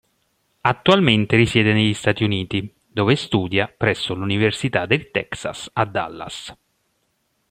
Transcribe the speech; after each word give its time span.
Attualmente 0.61 1.35
risiede 1.35 1.73
negli 1.73 1.93
Stati 1.93 2.23
Uniti, 2.23 2.73
dove 2.87 3.15
studia 3.15 3.67
presso 3.67 4.15
l'Università 4.15 4.87
del 4.87 5.11
Texas 5.11 5.69
a 5.73 5.85
Dallas. 5.85 6.57